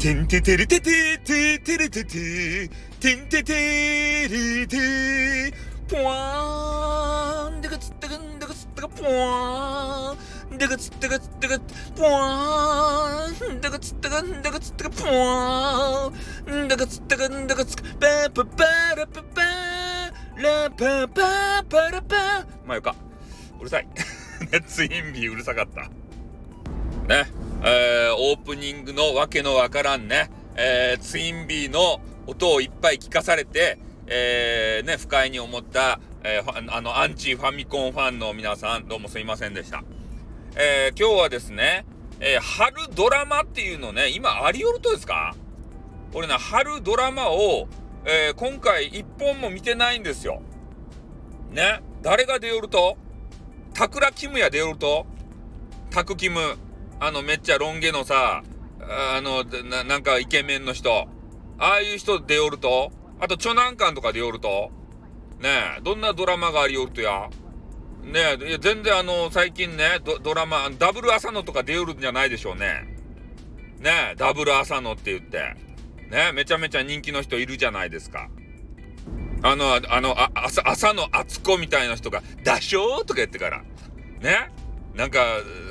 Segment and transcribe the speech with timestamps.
[0.00, 2.70] てんててれててててれてて。
[2.98, 5.52] てんててれて。
[5.90, 11.60] ぽわーんでかつったかんでかつったかぽわーんでかつったかつったか
[11.94, 18.64] ぽわーんでかつったかんでかつったかぽわーんでかつったかんでかつったかパパパ
[18.96, 19.42] ラパパ
[20.40, 22.16] ラパパパラパ
[22.64, 22.96] まあよか
[23.60, 23.88] うるさい
[24.66, 25.90] ツインビーうるさかった
[27.06, 39.84] ねえー、オープニングのわけのわからんね、えー、ツインビーの音をいっぱい聞かされて、えー、ね、不快に思った、えー、あの、アンチファミコンファンの皆さん、どうもすいませんでした。
[40.56, 41.84] えー、今日はですね、
[42.18, 45.34] えー、春ドラマっていうのね、今、ありよるとですか？
[46.12, 47.68] 俺ね、春ドラマを、
[48.04, 50.42] えー、今回一本も見てないんですよ。
[51.52, 52.96] ね、誰が出よると？
[53.74, 55.06] タクラキムヤ出よると？
[55.90, 56.56] タクキム。
[57.00, 58.42] あの、めっちゃロン毛のさ、
[58.82, 61.08] あの、ななんかイケメンの人。
[61.58, 62.92] ああいう人でおると？
[63.18, 64.70] あと、チョナンカンとかでおると？
[65.40, 67.30] ねえ、どんなドラマがありおるとや？
[68.02, 72.96] ねえ、全然あの、最近ね、ドラマ、ダブル浅野とか出おるんじゃないでしょうね。
[73.78, 75.56] ねえ、ダブル浅野って言って。
[76.10, 78.28] ねえ、めちゃめちゃ人気の人いるじゃないですか。
[79.42, 83.62] あの、あの、あ朝朝の厚子みたいな人が、ダショーとか言ってから。
[84.20, 84.50] ね
[84.94, 85.20] なんか、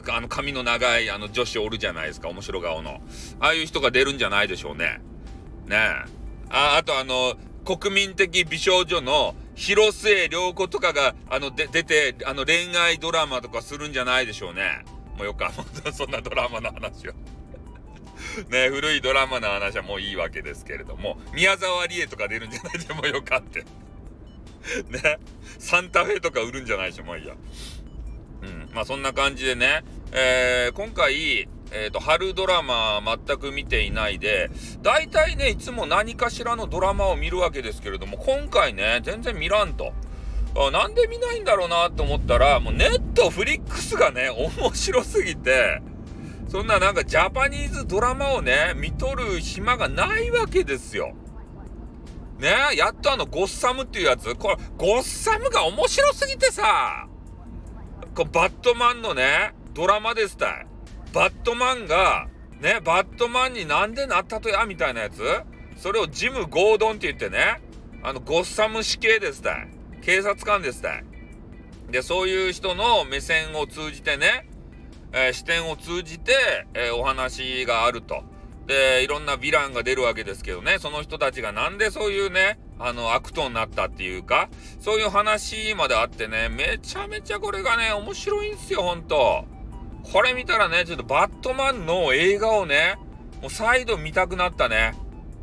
[0.10, 3.02] あの髪の長いあの女子おるじゃないですか、面白顔の。
[3.40, 5.02] ああいう人が出るんじゃないでしょうね。
[5.68, 5.78] ねえ。
[6.50, 14.86] あ、あとあの、国民的美少女の広末涼子とかが、あの、で、出て、あの、恋愛ドラマとかするんじゃないでしょうね。
[15.18, 15.52] もうよか、
[15.94, 17.14] そんなドラマの話は。
[18.50, 23.66] ね古いドラマの話はもういいわけですけれども、宮沢りえとか出るんじゃないでもよかって。
[24.90, 25.20] ね
[25.58, 27.36] サンタフェとか売るんじゃないでしょ、もういいや。
[28.42, 28.70] うん。
[28.74, 34.50] まあそんな感じでね、えー、今回、えっ、ー、と、春ドラマ全く見ていないで、
[34.82, 39.94] 大体ね、いつも何かしらのドラマを見るわけですけれども、今回ね、全然見らんと。
[40.56, 45.82] あなんで見ないんだろうなと思ったら、もうネットフリックスがね、 面白すぎて、
[46.48, 51.14] そんななんかジャパニーズドラマをね、見とる暇がないわけですよ。
[52.40, 57.09] ねやっとあの、ゴッサムっていうやつ、これ、ゴッサムが面白すぎてさ、
[58.16, 60.68] こバットマンのね、ドラマですたい。
[61.14, 62.28] バットマンが、
[62.60, 65.22] ね、バットマンになんでなったとや、みたいなやつ？
[65.78, 67.62] それをジム・ゴードンって言ってね、
[68.04, 69.70] あの、ゴッサム死刑ですたい。
[70.02, 71.06] 警察官ですたい。
[71.90, 74.48] で、そういう人の目線を通じてね、
[75.12, 76.34] えー、視点を通じて、
[76.74, 78.24] えー、お話があると。
[78.70, 84.48] で、いろんなヴィランが出るわけですけどね、その人たちがなんでそういうね、あの、悪党になったっていうか、
[84.80, 89.44] そういう話まであってね、めちゃめちゃこれがね、面白いんすよ、ほんと。
[90.14, 93.00] これ見たらね、ちょっとバットマンの映画をね、
[93.42, 94.94] もう再度見たくなったね。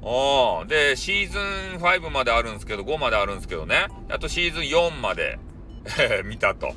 [0.03, 3.88] おで、シーズン5まであるんですけど、5まであるんですけどね。
[4.09, 5.41] あとシーズン4まで
[6.25, 6.76] 見たと。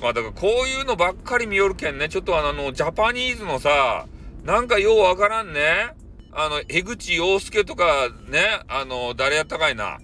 [0.00, 4.06] まあだからこういうのばっかり見よるけんね、ちょっとあの、ジャパニーズのさ、
[4.46, 5.92] なんかようわからんね。
[6.30, 9.98] あの、江口洋介とかね、あの、誰やったかいな。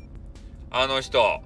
[0.69, 1.41] あの人。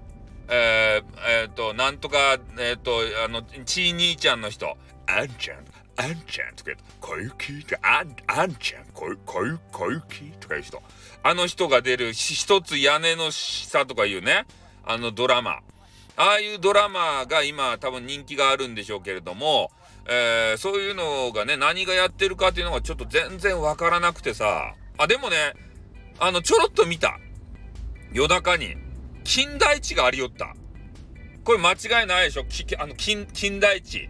[0.48, 4.78] えー、えー、と、なんとか、えっ、と、あの、ちー兄ちゃんの人。
[5.06, 5.58] あんちゃん、
[5.96, 10.82] あんちゃんとか言、小雪、あん、あんちゃん、小、小、小雪とかいう人。
[11.22, 14.46] あの人が出る、一つ屋根の下とかいうね、
[14.86, 15.58] あのドラマ。
[16.16, 19.70] ああいうドラマが今多分人気があるんでしょうけれども、
[20.08, 24.74] えー、そういうのがね、何がやってるかっていうのがちょっと全然わからなくてさ。
[24.98, 25.36] あ、でもね、
[26.18, 27.18] あの、ちょろっと見た。
[28.12, 28.76] 夜中に。
[29.24, 30.54] 金田一がありよった。
[31.44, 32.44] これ間違いないでしょ
[32.78, 34.08] あの、金、金田一。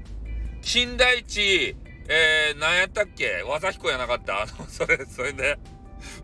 [0.60, 1.74] 金田一、
[2.08, 3.42] えー、何やったっけ？
[3.46, 4.42] 和彦やなかった？
[4.42, 5.58] あの、それ、それで、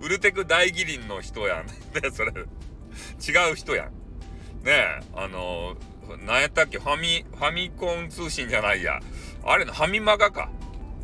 [0.01, 1.67] ウルテク大義林の人やん。
[1.67, 1.73] ね、
[2.13, 3.87] それ、違う人やん。
[4.65, 5.77] ねえ、あの、
[6.27, 6.79] 何やったっけ？
[6.79, 9.01] ファミ、ファミコン通信じゃないや。
[9.45, 10.51] あれの、ファミマガか。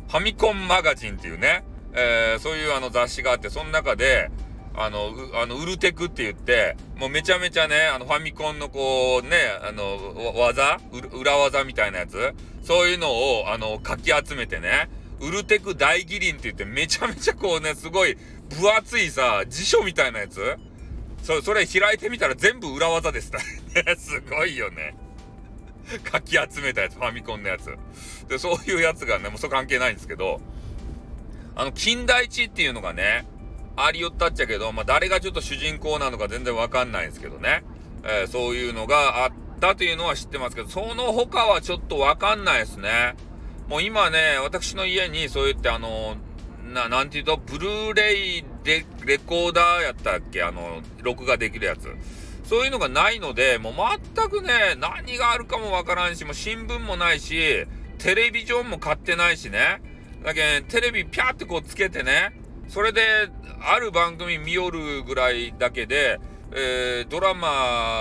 [0.07, 1.63] ファミコンマガジンっていうね、
[1.93, 4.31] えー、そういうあの雑誌があって、その中で、
[4.75, 10.79] あの、あの、ウルテクって言って、もうめちゃめちゃね、あの、ファミコンのこう、ね、あの、技？
[11.13, 12.33] 裏技みたいなやつ？
[12.63, 18.15] そういうのを、あの、かき集めてね、ウルテク大義林って言って、めちゃめちゃこうね、すごい
[18.49, 20.57] 分厚いさ、辞書みたいなやつ？
[21.23, 23.37] そ、それ開いてみたら全部裏技でした
[23.83, 23.95] ね。
[23.97, 24.95] すごいよね。
[26.03, 27.75] かき集めたやつ、ファミコンのやつ。
[28.27, 30.41] で、そういうやつがね、もうそ関係ないんですけど、
[31.55, 33.27] あの、金田一っていうのがね、
[33.75, 37.63] ありよったっちゃけど、まあ、誰がちょっと主人公なのか全然わかんないんですけどね。
[38.03, 43.15] えー、そういうのがあったというのは知ってますけど、その他はちょっとわかんないですね。
[43.67, 46.17] もう今ね、私の家にそう言ってあの、
[46.73, 50.43] な、なんていうと、ブルーレイで、レコーダーやったっけ？
[50.43, 51.95] あの、録画できるやつ。
[52.49, 53.73] そういうのがないので、もう
[54.15, 57.67] 全くね、何があるかもわからんし、もう新聞もないし、
[57.99, 59.83] テレビジョンも買ってないしね。
[60.23, 62.33] だけテレビピャーってこうつけてね、
[62.67, 63.29] それで、
[63.61, 66.19] ある番組見よるぐらいだけで、
[66.51, 67.47] えー、ドラマ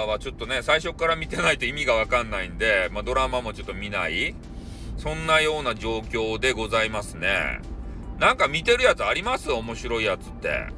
[0.06, 4.34] はちょっとね、最初から見てないと意味がわかんないんで、まあ、ドラマもちょっと見ない。
[4.96, 7.60] そんなような状況でございますね。
[8.18, 9.52] なんか見てるやつあります？
[9.52, 10.68] 面白いやつって。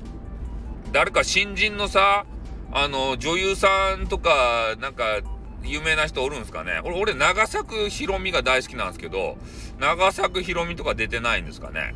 [0.90, 2.26] 誰か新人のさ、
[2.72, 5.20] あの、女優さんとか、なんか、
[5.62, 6.81] 有名な人おるんですかね？
[6.84, 9.37] 俺、俺、長作ひろみが大好きなんですけど、
[9.78, 11.94] 長作ひろみとか出てないんですかね？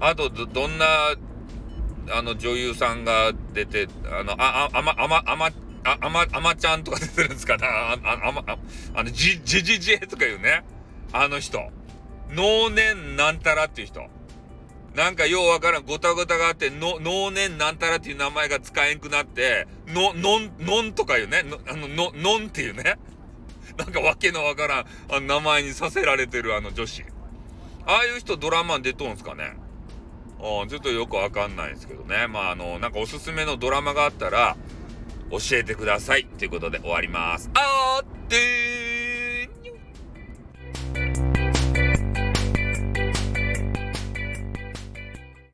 [0.00, 0.86] あと、ど、どんな、
[2.10, 5.46] あの、女優さんが出て、あの、あ、あ、あま、あま、あま、
[5.84, 8.56] あ、あま、あまちゃんとか出てるんですかなあ、あ、あま、あ
[8.94, 10.64] あの、じ、じじじえとか言うね。
[11.12, 11.60] あの人。
[12.30, 14.08] 能年なんたらっていう人。
[14.94, 22.98] なんかようわからん、ごたごたがあって、の、能年なんたらっていう名前が使えんくなって、の、のん、のんとかいうね、の、あの、の、のんっていうね。
[23.76, 27.04] なんかわけのわからん、あの名前にさせられてるあの女子。
[27.86, 29.56] ああいう人ドラマに出とんすかね
[30.38, 32.28] うん、ちょっとよくわかんないですけどね。
[32.28, 34.56] まあ、あの、なんかおすすめのドラマがあったら、
[35.30, 36.26] 教えてください。
[36.26, 37.50] ということで終わります。
[37.54, 38.73] あーってー